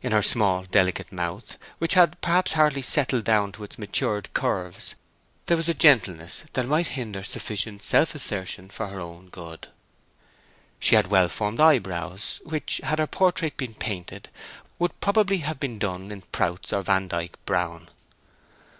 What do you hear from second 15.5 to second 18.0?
been done in Prout's or Vandyke brown.